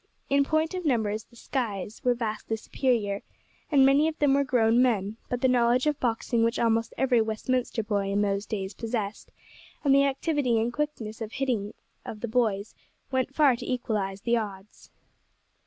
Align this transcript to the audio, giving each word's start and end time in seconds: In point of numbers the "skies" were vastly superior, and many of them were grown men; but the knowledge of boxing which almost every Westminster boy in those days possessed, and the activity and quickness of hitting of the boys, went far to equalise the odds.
In 0.31 0.43
point 0.43 0.73
of 0.73 0.83
numbers 0.83 1.25
the 1.25 1.35
"skies" 1.35 2.01
were 2.03 2.15
vastly 2.15 2.55
superior, 2.57 3.21
and 3.71 3.85
many 3.85 4.07
of 4.07 4.17
them 4.17 4.33
were 4.33 4.43
grown 4.43 4.81
men; 4.81 5.17
but 5.29 5.41
the 5.41 5.47
knowledge 5.47 5.85
of 5.85 5.99
boxing 5.99 6.43
which 6.43 6.57
almost 6.57 6.91
every 6.97 7.21
Westminster 7.21 7.83
boy 7.83 8.09
in 8.11 8.23
those 8.23 8.47
days 8.47 8.73
possessed, 8.73 9.31
and 9.83 9.93
the 9.93 10.05
activity 10.05 10.59
and 10.59 10.73
quickness 10.73 11.21
of 11.21 11.33
hitting 11.33 11.75
of 12.03 12.21
the 12.21 12.27
boys, 12.27 12.73
went 13.11 13.35
far 13.35 13.55
to 13.55 13.71
equalise 13.71 14.21
the 14.21 14.35
odds. 14.37 14.89